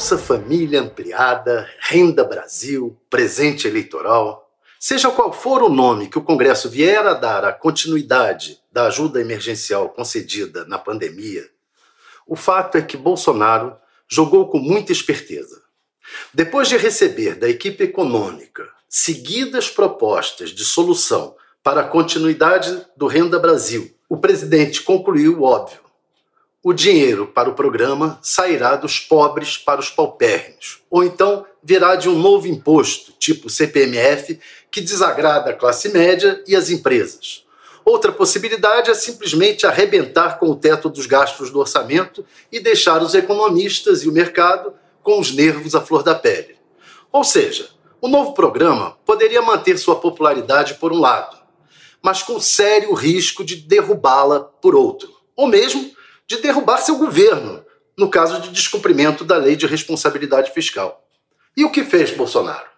[0.00, 4.50] Bolsa Família Ampliada, Renda Brasil, presente eleitoral.
[4.78, 9.20] Seja qual for o nome que o Congresso vier a dar à continuidade da ajuda
[9.20, 11.46] emergencial concedida na pandemia,
[12.26, 13.76] o fato é que Bolsonaro
[14.08, 15.60] jogou com muita esperteza.
[16.32, 23.38] Depois de receber da equipe econômica seguidas propostas de solução para a continuidade do Renda
[23.38, 25.89] Brasil, o presidente concluiu o óbvio
[26.62, 32.08] o dinheiro para o programa sairá dos pobres para os paupérrimos, ou então virá de
[32.08, 34.38] um novo imposto, tipo CPMF,
[34.70, 37.44] que desagrada a classe média e as empresas.
[37.82, 43.14] Outra possibilidade é simplesmente arrebentar com o teto dos gastos do orçamento e deixar os
[43.14, 46.56] economistas e o mercado com os nervos à flor da pele.
[47.10, 47.70] Ou seja,
[48.02, 51.38] o novo programa poderia manter sua popularidade por um lado,
[52.02, 55.90] mas com sério risco de derrubá-la por outro, ou mesmo
[56.30, 57.66] de derrubar seu governo,
[57.98, 61.04] no caso de descumprimento da lei de responsabilidade fiscal.
[61.56, 62.68] E o que fez Bolsonaro?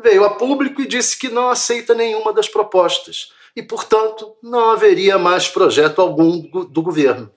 [0.00, 5.18] Veio a público e disse que não aceita nenhuma das propostas e, portanto, não haveria
[5.18, 6.38] mais projeto algum
[6.70, 7.28] do governo.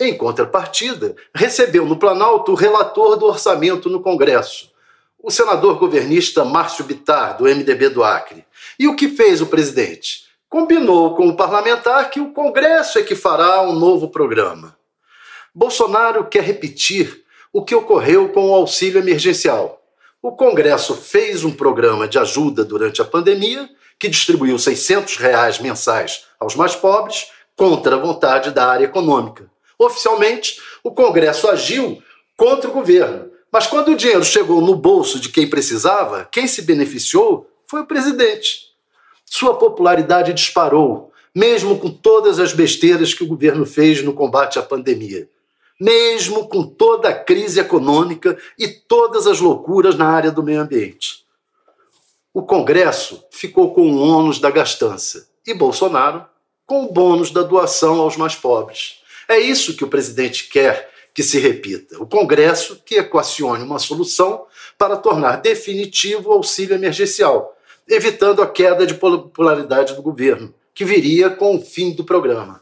[0.00, 4.72] Em contrapartida, recebeu no Planalto o relator do orçamento no Congresso,
[5.16, 8.44] o senador governista Márcio Bitar, do MDB do Acre.
[8.76, 10.22] E o que fez o presidente?
[10.52, 14.76] combinou com o parlamentar que o Congresso é que fará um novo programa.
[15.54, 19.82] Bolsonaro quer repetir o que ocorreu com o auxílio emergencial.
[20.22, 26.24] O Congresso fez um programa de ajuda durante a pandemia, que distribuiu 600 reais mensais
[26.40, 29.50] aos mais pobres, contra a vontade da área econômica.
[29.78, 32.02] Oficialmente, o Congresso agiu
[32.36, 33.30] contra o governo.
[33.52, 37.86] Mas quando o dinheiro chegou no bolso de quem precisava, quem se beneficiou foi o
[37.86, 38.72] presidente.
[39.26, 44.62] Sua popularidade disparou, mesmo com todas as besteiras que o governo fez no combate à
[44.62, 45.28] pandemia.
[45.82, 51.24] Mesmo com toda a crise econômica e todas as loucuras na área do meio ambiente.
[52.32, 56.24] O Congresso ficou com o ônus da gastança e Bolsonaro
[56.64, 59.00] com o bônus da doação aos mais pobres.
[59.28, 62.00] É isso que o presidente quer que se repita.
[62.00, 64.46] O Congresso que equacione uma solução
[64.78, 71.28] para tornar definitivo o auxílio emergencial, evitando a queda de popularidade do governo, que viria
[71.28, 72.61] com o fim do programa.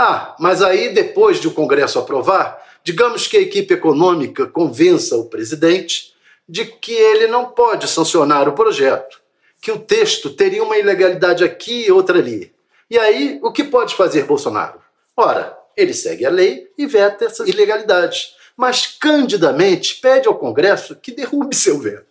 [0.00, 5.28] Ah, mas aí, depois de o Congresso aprovar, digamos que a equipe econômica convença o
[5.28, 6.14] presidente
[6.48, 9.20] de que ele não pode sancionar o projeto,
[9.60, 12.54] que o texto teria uma ilegalidade aqui e outra ali.
[12.88, 14.80] E aí, o que pode fazer Bolsonaro?
[15.16, 21.10] Ora, ele segue a lei e veta essa ilegalidade, mas candidamente pede ao Congresso que
[21.10, 22.06] derrube seu veto.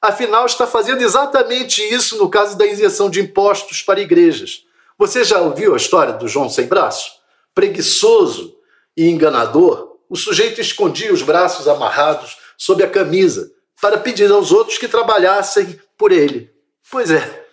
[0.00, 4.64] Afinal, está fazendo exatamente isso no caso da isenção de impostos para igrejas.
[5.00, 7.12] Você já ouviu a história do João sem braço?
[7.54, 8.54] Preguiçoso
[8.94, 13.50] e enganador, o sujeito escondia os braços amarrados sob a camisa
[13.80, 16.50] para pedir aos outros que trabalhassem por ele.
[16.90, 17.46] Pois é,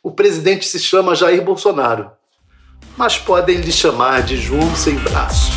[0.00, 2.08] o presidente se chama Jair Bolsonaro,
[2.96, 5.51] mas podem lhe chamar de João sem braço.